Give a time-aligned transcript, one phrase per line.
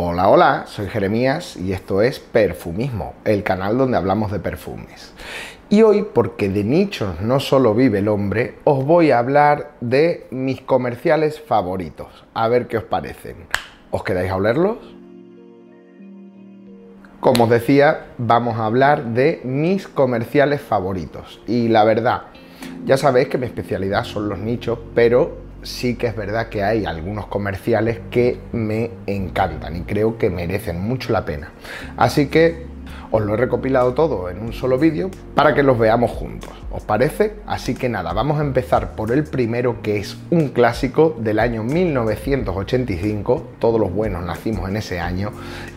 [0.00, 5.12] Hola, hola, soy Jeremías y esto es Perfumismo, el canal donde hablamos de perfumes.
[5.70, 10.28] Y hoy, porque de nichos no solo vive el hombre, os voy a hablar de
[10.30, 12.24] mis comerciales favoritos.
[12.32, 13.38] A ver qué os parecen.
[13.90, 14.78] ¿Os quedáis a olerlos?
[17.18, 21.40] Como os decía, vamos a hablar de mis comerciales favoritos.
[21.48, 22.22] Y la verdad,
[22.84, 26.86] ya sabéis que mi especialidad son los nichos, pero sí que es verdad que hay
[26.86, 31.50] algunos comerciales que me encantan y creo que merecen mucho la pena.
[31.96, 32.66] Así que
[33.10, 36.50] os lo he recopilado todo en un solo vídeo para que los veamos juntos.
[36.70, 37.36] ¿Os parece?
[37.46, 41.62] Así que nada, vamos a empezar por el primero que es un clásico del año
[41.62, 43.46] 1985.
[43.58, 45.32] Todos los buenos nacimos en ese año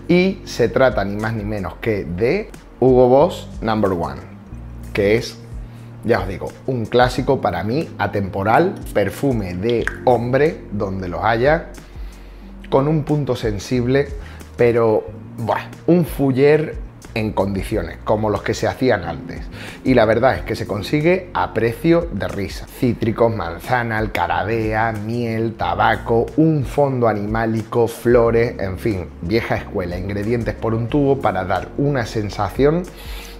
[0.08, 4.22] y se trata ni más ni menos que de Hugo Boss Number One,
[4.94, 5.41] que es
[6.04, 11.68] ya os digo, un clásico para mí, atemporal, perfume de hombre, donde los haya,
[12.70, 14.08] con un punto sensible,
[14.58, 15.04] pero
[15.38, 16.76] bueno, un fuller
[17.14, 19.42] en condiciones, como los que se hacían antes.
[19.84, 22.68] Y la verdad es que se consigue a precio de risa.
[22.68, 30.74] Cítricos, manzana, alcarabea, miel, tabaco, un fondo animálico, flores, en fin, vieja escuela, ingredientes por
[30.74, 32.84] un tubo para dar una sensación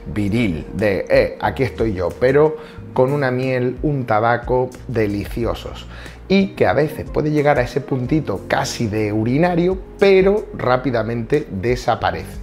[0.06, 2.58] viril, de, eh, aquí estoy yo, pero
[2.94, 5.88] con una miel, un tabaco deliciosos.
[6.28, 12.40] Y que a veces puede llegar a ese puntito casi de urinario, pero rápidamente desaparece.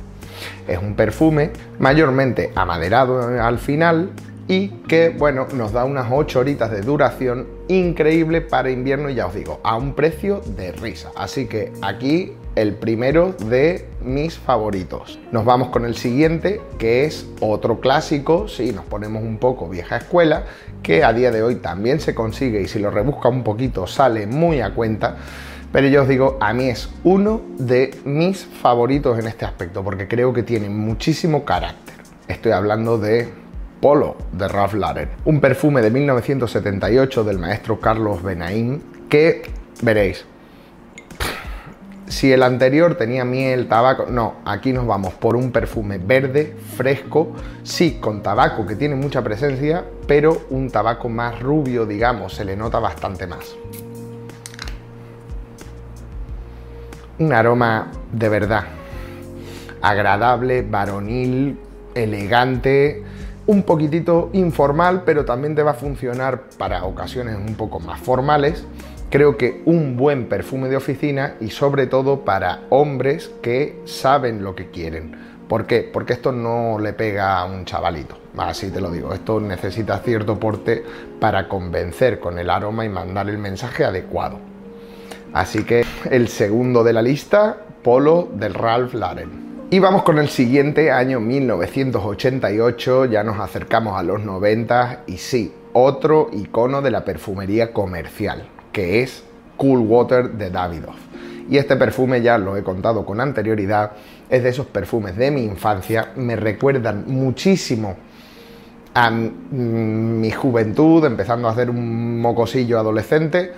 [0.66, 4.10] Es un perfume mayormente amaderado al final
[4.46, 9.34] y que, bueno, nos da unas 8 horitas de duración increíble para invierno, ya os
[9.34, 11.10] digo, a un precio de risa.
[11.16, 15.18] Así que aquí el primero de mis favoritos.
[15.30, 19.98] Nos vamos con el siguiente, que es otro clásico, si nos ponemos un poco vieja
[19.98, 20.44] escuela,
[20.82, 24.26] que a día de hoy también se consigue y si lo rebusca un poquito sale
[24.26, 25.16] muy a cuenta.
[25.70, 30.08] Pero yo os digo, a mí es uno de mis favoritos en este aspecto, porque
[30.08, 31.94] creo que tiene muchísimo carácter.
[32.26, 33.28] Estoy hablando de
[33.80, 39.42] Polo de Ralph Lauren, un perfume de 1978 del maestro Carlos Benaim que
[39.82, 40.24] veréis,
[42.08, 47.32] si el anterior tenía miel, tabaco, no, aquí nos vamos por un perfume verde, fresco,
[47.62, 52.56] sí, con tabaco que tiene mucha presencia, pero un tabaco más rubio, digamos, se le
[52.56, 53.54] nota bastante más.
[57.18, 58.64] Un aroma de verdad,
[59.82, 61.58] agradable, varonil,
[61.94, 63.02] elegante,
[63.48, 68.64] un poquitito informal, pero también te va a funcionar para ocasiones un poco más formales
[69.10, 74.54] Creo que un buen perfume de oficina y sobre todo para hombres que saben lo
[74.54, 75.16] que quieren.
[75.48, 75.80] ¿Por qué?
[75.90, 78.18] Porque esto no le pega a un chavalito.
[78.36, 80.84] Así te lo digo, esto necesita cierto porte
[81.18, 84.40] para convencer con el aroma y mandar el mensaje adecuado.
[85.32, 89.47] Así que el segundo de la lista, Polo del Ralph Lauren.
[89.70, 95.52] Y vamos con el siguiente, año 1988, ya nos acercamos a los 90 y sí,
[95.74, 99.24] otro icono de la perfumería comercial que es
[99.58, 100.96] Cool Water de Davidoff.
[101.50, 103.92] Y este perfume ya lo he contado con anterioridad,
[104.30, 107.94] es de esos perfumes de mi infancia, me recuerdan muchísimo
[108.94, 113.52] a mi juventud, empezando a hacer un mocosillo adolescente.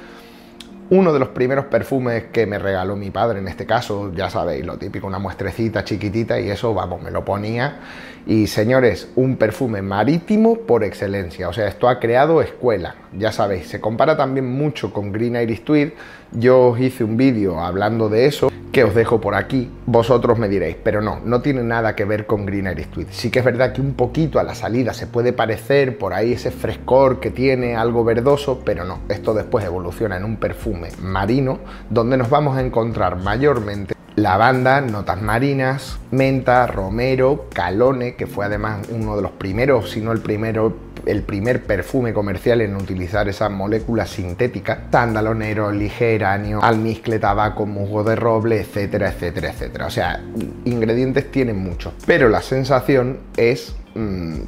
[0.90, 4.66] Uno de los primeros perfumes que me regaló mi padre, en este caso, ya sabéis,
[4.66, 7.78] lo típico, una muestrecita chiquitita y eso, vamos, me lo ponía
[8.26, 11.48] y señores, un perfume marítimo por excelencia.
[11.48, 12.96] O sea, esto ha creado escuela.
[13.16, 15.90] Ya sabéis, se compara también mucho con Green Iris Tweed.
[16.32, 19.70] Yo os hice un vídeo hablando de eso que os dejo por aquí.
[19.86, 22.88] Vosotros me diréis, pero no, no tiene nada que ver con Green Iris.
[23.10, 26.32] Sí que es verdad que un poquito a la salida se puede parecer por ahí
[26.32, 29.00] ese frescor que tiene, algo verdoso, pero no.
[29.08, 31.58] Esto después evoluciona en un perfume marino
[31.88, 38.86] donde nos vamos a encontrar mayormente lavanda, notas marinas, menta, romero, calone, que fue además
[38.90, 40.76] uno de los primeros, si no el primero,
[41.06, 48.16] el primer perfume comercial en utilizar esa molécula sintética, sándalo ligeranio, almizcle, tabaco, musgo de
[48.16, 49.86] roble, etcétera, etcétera, etcétera.
[49.86, 50.22] O sea,
[50.64, 54.40] ingredientes tienen muchos, pero la sensación es mm,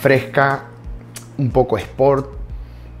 [0.00, 0.64] fresca,
[1.38, 2.42] un poco sport,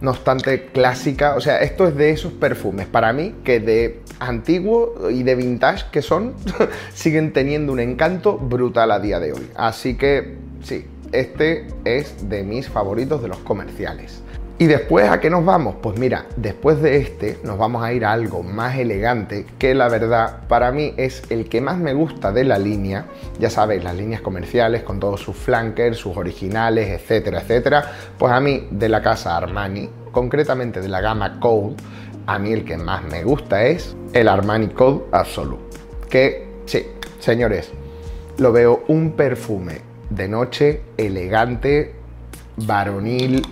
[0.00, 1.36] no obstante clásica.
[1.36, 5.86] O sea, esto es de esos perfumes para mí que de antiguo y de vintage
[5.90, 6.34] que son,
[6.94, 9.48] siguen teniendo un encanto brutal a día de hoy.
[9.54, 14.22] Así que sí, este es de mis favoritos de los comerciales.
[14.58, 15.76] ¿Y después a qué nos vamos?
[15.82, 19.88] Pues mira, después de este nos vamos a ir a algo más elegante que la
[19.88, 23.06] verdad para mí es el que más me gusta de la línea.
[23.40, 27.92] Ya sabéis, las líneas comerciales con todos sus flankers, sus originales, etcétera, etcétera.
[28.18, 31.74] Pues a mí de la casa Armani, concretamente de la gama Code,
[32.26, 35.72] a mí el que más me gusta es el Armani Code Absolute
[36.12, 36.86] que sí,
[37.20, 37.70] señores,
[38.36, 39.80] lo veo un perfume
[40.14, 41.94] de noche elegante,
[42.56, 43.42] varonil,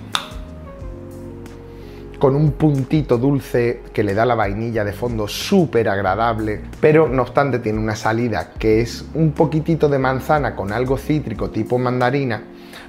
[2.19, 7.23] con un puntito dulce que le da la vainilla de fondo súper agradable, pero no
[7.23, 12.43] obstante tiene una salida que es un poquitito de manzana con algo cítrico tipo mandarina,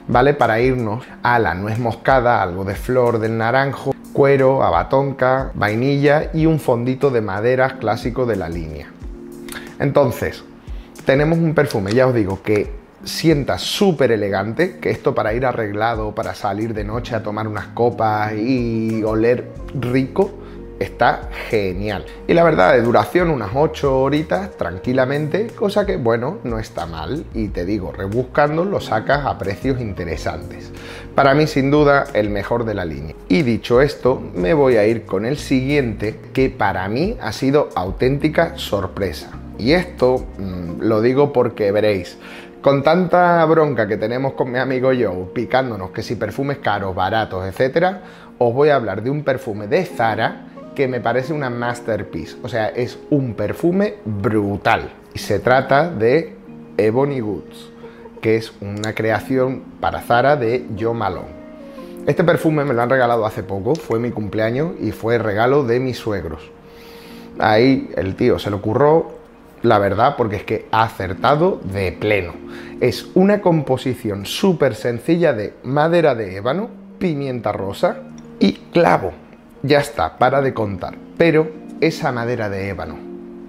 [0.10, 0.34] ¿vale?
[0.34, 6.46] Para irnos a la nuez moscada, algo de flor del naranjo, cuero, abatonca, vainilla y
[6.46, 8.92] un fondito de maderas clásico de la línea.
[9.80, 10.44] Entonces,
[11.06, 16.14] tenemos un perfume, ya os digo, que sienta súper elegante, que esto para ir arreglado,
[16.14, 19.50] para salir de noche a tomar unas copas y oler
[19.80, 20.32] rico,
[20.80, 22.06] está genial.
[22.28, 27.24] Y la verdad, de duración unas 8 horitas tranquilamente, cosa que bueno, no está mal.
[27.34, 30.72] Y te digo, rebuscando lo sacas a precios interesantes.
[31.16, 33.16] Para mí sin duda el mejor de la línea.
[33.28, 37.70] Y dicho esto, me voy a ir con el siguiente que para mí ha sido
[37.76, 39.30] auténtica sorpresa.
[39.60, 42.18] Y esto mmm, lo digo porque veréis,
[42.62, 47.46] con tanta bronca que tenemos con mi amigo Joe, picándonos que si perfumes caros, baratos,
[47.48, 48.02] etcétera,
[48.38, 52.38] os voy a hablar de un perfume de Zara que me parece una masterpiece.
[52.44, 54.92] O sea, es un perfume brutal.
[55.14, 56.36] Y se trata de
[56.78, 57.72] Ebony Goods,
[58.22, 61.42] que es una creación para Zara de Joe Malone.
[62.06, 65.80] Este perfume me lo han regalado hace poco, fue mi cumpleaños y fue regalo de
[65.80, 66.50] mis suegros.
[67.40, 69.21] Ahí el tío se lo ocurrió
[69.64, 72.34] la verdad, porque es que ha acertado de pleno.
[72.80, 76.70] Es una composición súper sencilla de madera de ébano,
[77.00, 77.98] pimienta rosa
[78.40, 79.14] y clavo.
[79.64, 80.96] Ya está, para de contar.
[81.18, 82.98] Pero esa madera de ébano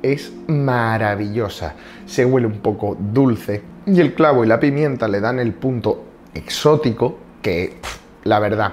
[0.02, 1.74] es maravillosa.
[2.06, 6.04] Se huele un poco dulce y el clavo y la pimienta le dan el punto
[6.34, 7.78] exótico que,
[8.24, 8.72] la verdad,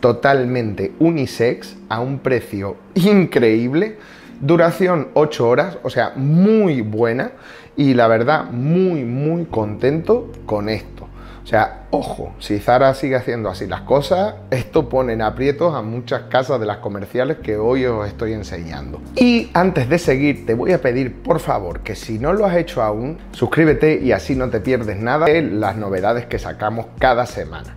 [0.00, 3.98] totalmente unisex a un precio increíble
[4.40, 7.32] Duración 8 horas, o sea, muy buena
[7.76, 11.08] y la verdad muy, muy contento con esto.
[11.42, 15.82] O sea, ojo, si Zara sigue haciendo así las cosas, esto pone en aprietos a
[15.82, 19.02] muchas casas de las comerciales que hoy os estoy enseñando.
[19.16, 22.56] Y antes de seguir, te voy a pedir por favor que si no lo has
[22.56, 27.26] hecho aún, suscríbete y así no te pierdes nada de las novedades que sacamos cada
[27.26, 27.74] semana.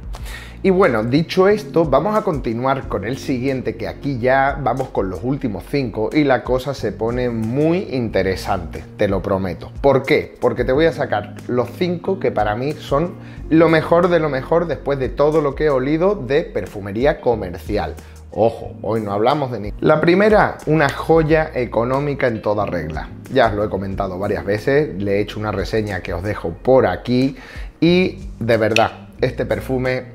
[0.66, 5.10] Y bueno, dicho esto, vamos a continuar con el siguiente, que aquí ya vamos con
[5.10, 9.74] los últimos cinco y la cosa se pone muy interesante, te lo prometo.
[9.82, 10.38] ¿Por qué?
[10.40, 13.16] Porque te voy a sacar los cinco que para mí son
[13.50, 17.96] lo mejor de lo mejor después de todo lo que he olido de perfumería comercial.
[18.32, 19.74] Ojo, hoy no hablamos de ni.
[19.82, 23.10] La primera, una joya económica en toda regla.
[23.34, 26.52] Ya os lo he comentado varias veces, le he hecho una reseña que os dejo
[26.54, 27.36] por aquí
[27.82, 30.13] y de verdad, este perfume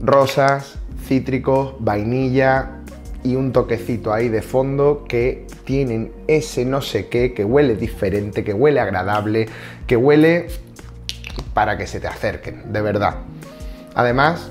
[0.00, 2.80] rosas, cítricos, vainilla
[3.22, 8.42] y un toquecito ahí de fondo que tienen ese no sé qué, que huele diferente,
[8.44, 9.46] que huele agradable,
[9.86, 10.48] que huele
[11.54, 13.16] para que se te acerquen, de verdad.
[13.94, 14.50] Además,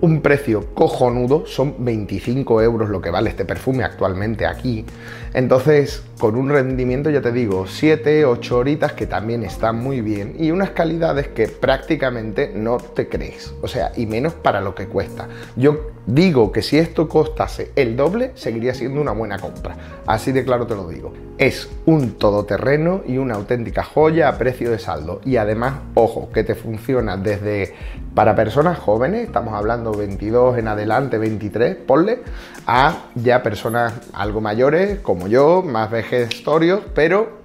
[0.00, 4.84] un precio cojonudo, son 25 euros lo que vale este perfume actualmente aquí.
[5.32, 10.34] Entonces, con un rendimiento, ya te digo, 7, 8 horitas que también están muy bien
[10.38, 13.54] y unas calidades que prácticamente no te crees.
[13.60, 15.28] O sea, y menos para lo que cuesta.
[15.56, 19.76] Yo digo que si esto costase el doble, seguiría siendo una buena compra.
[20.06, 21.12] Así de claro te lo digo.
[21.36, 25.20] Es un todoterreno y una auténtica joya a precio de saldo.
[25.24, 27.74] Y además, ojo, que te funciona desde
[28.14, 32.20] para personas jóvenes, estamos hablando 22 en adelante, 23, ponle,
[32.66, 37.40] a ya personas algo mayores como yo, más vejestorios, pero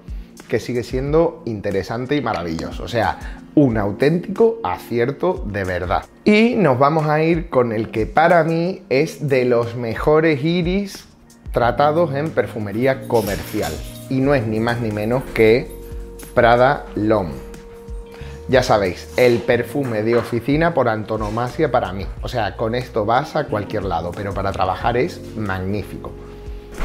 [0.48, 2.84] que sigue siendo interesante y maravilloso.
[2.84, 6.06] O sea, un auténtico acierto de verdad.
[6.26, 11.06] Y nos vamos a ir con el que para mí es de los mejores iris
[11.52, 13.72] tratados en perfumería comercial.
[14.10, 15.72] Y no es ni más ni menos que
[16.34, 17.34] Prada L'Homme.
[18.48, 22.06] Ya sabéis, el perfume de oficina por antonomasia para mí.
[22.22, 26.12] O sea, con esto vas a cualquier lado, pero para trabajar es magnífico.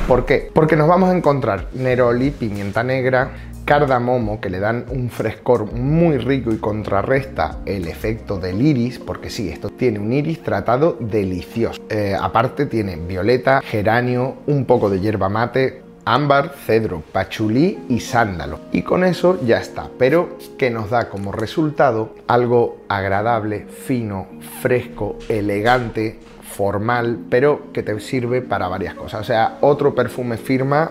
[0.09, 0.51] ¿Por qué?
[0.53, 3.31] Porque nos vamos a encontrar neroli, pimienta negra,
[3.67, 9.29] cardamomo que le dan un frescor muy rico y contrarresta el efecto del iris, porque
[9.29, 11.83] sí, esto tiene un iris tratado delicioso.
[11.91, 18.61] Eh, aparte tiene violeta, geranio, un poco de hierba mate, ámbar, cedro, pachulí y sándalo.
[18.71, 24.29] Y con eso ya está, pero que nos da como resultado algo agradable, fino,
[24.63, 26.21] fresco, elegante,
[26.57, 29.21] formal, pero que te sirve para varias cosas.
[29.21, 30.91] O sea, otro perfume firma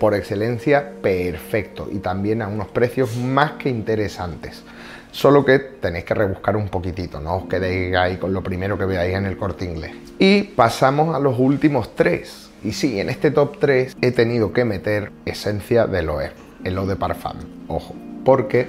[0.00, 4.62] por excelencia perfecto y también a unos precios más que interesantes.
[5.10, 8.86] Solo que tenéis que rebuscar un poquitito, no os quedéis ahí con lo primero que
[8.86, 9.92] veáis en el corte inglés.
[10.18, 12.50] Y pasamos a los últimos tres.
[12.64, 16.30] Y sí, en este top 3 he tenido que meter esencia de Loe.
[16.64, 17.36] el Eau de Parfum,
[17.68, 18.68] ojo, porque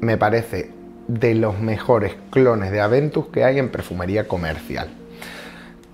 [0.00, 0.81] me parece
[1.20, 4.88] de los mejores clones de Aventus que hay en perfumería comercial.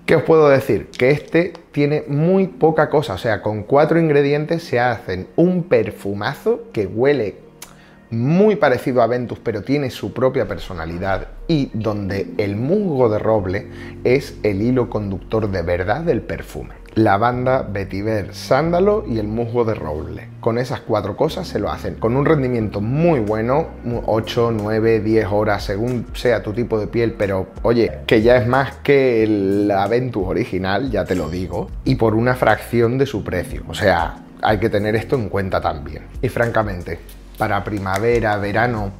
[0.05, 0.87] ¿Qué os puedo decir?
[0.87, 6.63] Que este tiene muy poca cosa, o sea, con cuatro ingredientes se hacen un perfumazo
[6.73, 7.35] que huele
[8.09, 13.67] muy parecido a Ventus, pero tiene su propia personalidad y donde el musgo de roble
[14.03, 16.78] es el hilo conductor de verdad del perfume.
[17.03, 20.27] Lavanda, vetiver, sándalo y el musgo de roble.
[20.41, 23.67] Con esas cuatro cosas se lo hacen con un rendimiento muy bueno,
[24.05, 28.47] 8, 9, 10 horas según sea tu tipo de piel, pero oye, que ya es
[28.47, 33.23] más que el Aventus original, ya te lo digo, y por una fracción de su
[33.23, 33.63] precio.
[33.69, 36.03] O sea, hay que tener esto en cuenta también.
[36.21, 36.99] Y francamente,
[37.37, 38.91] para primavera, verano,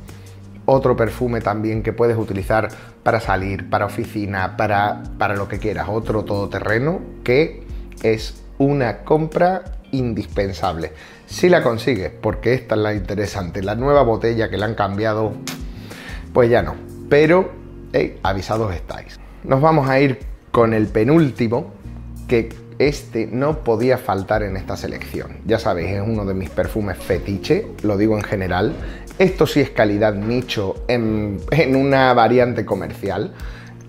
[0.65, 2.70] otro perfume también que puedes utilizar
[3.03, 7.68] para salir, para oficina, para, para lo que quieras, otro todoterreno que
[8.03, 10.91] es una compra indispensable.
[11.25, 15.34] Si la consigues, porque esta es la interesante, la nueva botella que le han cambiado,
[16.34, 16.75] pues ya no.
[17.10, 17.51] Pero,
[18.24, 19.20] avisados estáis.
[19.44, 20.20] Nos vamos a ir
[20.51, 21.72] con el penúltimo,
[22.27, 25.38] que este no podía faltar en esta selección.
[25.46, 28.74] Ya sabéis, es uno de mis perfumes fetiche, lo digo en general.
[29.18, 31.39] Esto sí es calidad nicho en
[31.75, 33.34] una variante comercial.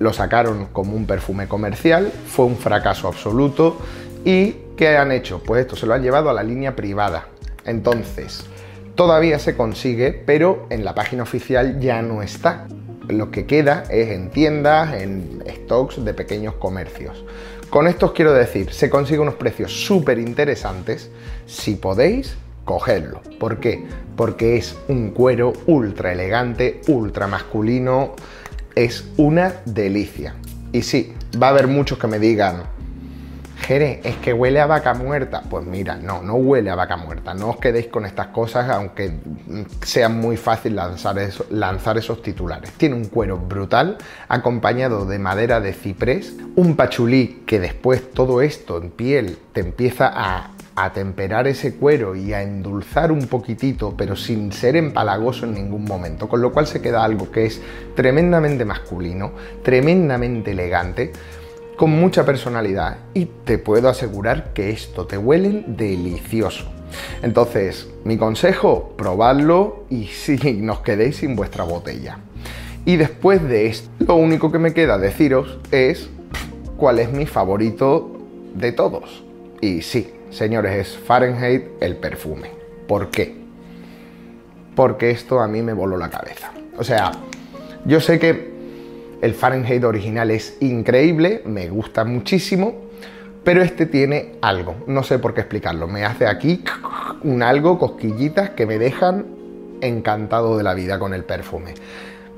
[0.00, 3.76] Lo sacaron como un perfume comercial, fue un fracaso absoluto.
[4.25, 5.42] ¿Y qué han hecho?
[5.45, 7.26] Pues esto se lo han llevado a la línea privada.
[7.66, 8.47] Entonces,
[8.95, 12.66] todavía se consigue, pero en la página oficial ya no está.
[13.09, 17.23] Lo que queda es en tiendas, en stocks de pequeños comercios.
[17.69, 21.11] Con esto os quiero decir, se consigue unos precios súper interesantes.
[21.45, 23.21] Si podéis, cogedlo.
[23.38, 23.85] ¿Por qué?
[24.16, 28.14] Porque es un cuero ultra elegante, ultra masculino.
[28.81, 30.33] Es una delicia.
[30.73, 32.63] Y sí, va a haber muchos que me digan,
[33.59, 35.43] Jere, es que huele a vaca muerta.
[35.51, 37.35] Pues mira, no, no huele a vaca muerta.
[37.35, 39.19] No os quedéis con estas cosas, aunque
[39.83, 41.19] sea muy fácil lanzar,
[41.51, 42.71] lanzar esos titulares.
[42.79, 48.79] Tiene un cuero brutal, acompañado de madera de ciprés, un pachulí que después todo esto
[48.79, 54.17] en piel te empieza a a temperar ese cuero y a endulzar un poquitito, pero
[54.17, 57.61] sin ser empalagoso en ningún momento, con lo cual se queda algo que es
[57.95, 61.12] tremendamente masculino, tremendamente elegante,
[61.77, 66.71] con mucha personalidad y te puedo asegurar que esto te huele delicioso.
[67.23, 72.19] Entonces, mi consejo, probadlo y si nos quedéis sin vuestra botella.
[72.85, 76.09] Y después de esto, lo único que me queda deciros es
[76.77, 78.19] cuál es mi favorito
[78.55, 79.30] de todos.
[79.61, 82.50] Y sí, señores, es Fahrenheit el perfume.
[82.87, 83.37] ¿Por qué?
[84.75, 86.52] Porque esto a mí me voló la cabeza.
[86.79, 87.12] O sea,
[87.85, 88.50] yo sé que
[89.21, 92.75] el Fahrenheit original es increíble, me gusta muchísimo,
[93.45, 95.87] pero este tiene algo, no sé por qué explicarlo.
[95.87, 96.64] Me hace aquí
[97.23, 99.26] un algo, cosquillitas que me dejan
[99.83, 101.75] encantado de la vida con el perfume.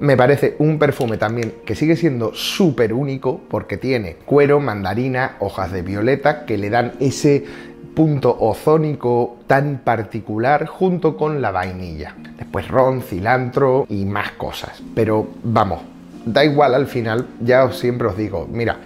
[0.03, 5.71] Me parece un perfume también que sigue siendo súper único porque tiene cuero, mandarina, hojas
[5.71, 7.45] de violeta que le dan ese
[7.95, 12.17] punto ozónico tan particular junto con la vainilla.
[12.37, 14.83] Después ron, cilantro y más cosas.
[14.93, 15.83] Pero vamos,
[16.27, 18.79] da igual al final, ya siempre os digo, mira,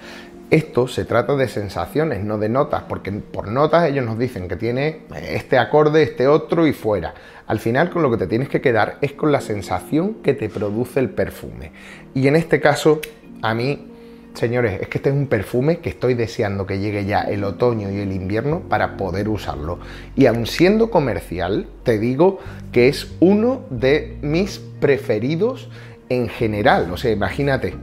[0.51, 4.57] esto se trata de sensaciones, no de notas, porque por notas ellos nos dicen que
[4.57, 7.15] tiene este acorde, este otro y fuera.
[7.47, 10.49] Al final con lo que te tienes que quedar es con la sensación que te
[10.49, 11.73] produce el perfume.
[12.15, 13.01] Y en este caso,
[13.43, 13.89] a mí,
[14.35, 17.91] señores, es que este es un perfume que estoy deseando que llegue ya el otoño
[17.91, 19.81] y el invierno para poder usarlo.
[20.15, 22.39] Y aun siendo comercial, te digo
[22.71, 25.69] que es uno de mis preferidos
[26.09, 26.93] en general.
[26.93, 27.75] O sea, imagínate.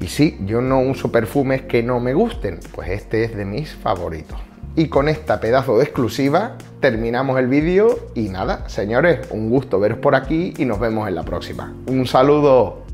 [0.00, 3.74] Y sí, yo no uso perfumes que no me gusten, pues este es de mis
[3.74, 4.38] favoritos.
[4.76, 9.98] Y con esta pedazo de exclusiva terminamos el vídeo y nada, señores, un gusto veros
[9.98, 11.74] por aquí y nos vemos en la próxima.
[11.86, 12.87] Un saludo.